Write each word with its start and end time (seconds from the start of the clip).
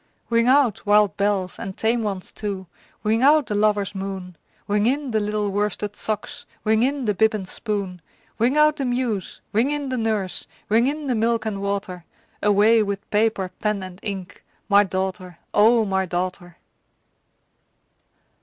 Ring 0.31 0.47
out, 0.47 0.83
wild 0.83 1.15
bells, 1.15 1.59
and 1.59 1.77
tame 1.77 2.01
ones 2.01 2.31
too! 2.31 2.65
Ring 3.03 3.21
out 3.21 3.45
the 3.45 3.53
lover's 3.53 3.93
moon! 3.93 4.35
Ring 4.67 4.87
in 4.87 5.11
the 5.11 5.19
little 5.19 5.51
worsted 5.51 5.95
socks! 5.95 6.47
Ring 6.63 6.81
in 6.81 7.05
the 7.05 7.13
bib 7.13 7.35
and 7.35 7.47
spoon! 7.47 8.01
Ring 8.39 8.57
out 8.57 8.77
the 8.77 8.85
muse! 8.85 9.41
ring 9.53 9.69
in 9.69 9.89
the 9.89 9.99
nurse! 9.99 10.47
Ring 10.69 10.87
in 10.87 11.05
the 11.05 11.13
milk 11.13 11.45
and 11.45 11.61
water! 11.61 12.03
Away 12.41 12.81
with 12.81 13.07
paper, 13.11 13.51
pen, 13.61 13.83
and 13.83 13.99
ink 14.01 14.43
My 14.67 14.83
daughter, 14.83 15.37
O 15.53 15.85
my 15.85 16.07
daughter! 16.07 16.57